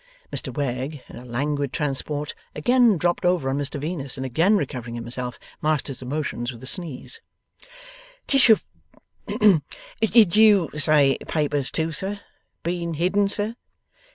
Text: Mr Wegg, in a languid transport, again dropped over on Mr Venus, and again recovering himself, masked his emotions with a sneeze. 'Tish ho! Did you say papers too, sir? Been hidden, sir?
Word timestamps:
Mr 0.33 0.51
Wegg, 0.51 1.03
in 1.09 1.17
a 1.17 1.23
languid 1.23 1.71
transport, 1.71 2.33
again 2.55 2.97
dropped 2.97 3.23
over 3.23 3.51
on 3.51 3.57
Mr 3.59 3.79
Venus, 3.79 4.17
and 4.17 4.25
again 4.25 4.57
recovering 4.57 4.95
himself, 4.95 5.37
masked 5.61 5.89
his 5.89 6.01
emotions 6.01 6.51
with 6.51 6.63
a 6.63 6.65
sneeze. 6.65 7.21
'Tish 8.25 8.47
ho! 8.47 9.61
Did 10.01 10.35
you 10.35 10.69
say 10.75 11.19
papers 11.27 11.69
too, 11.69 11.91
sir? 11.91 12.19
Been 12.63 12.95
hidden, 12.95 13.29
sir? 13.29 13.53